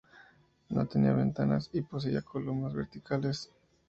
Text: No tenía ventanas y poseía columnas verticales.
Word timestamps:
No 0.71 0.87
tenía 0.87 1.13
ventanas 1.13 1.69
y 1.73 1.81
poseía 1.81 2.23
columnas 2.23 2.73
verticales. 2.73 3.51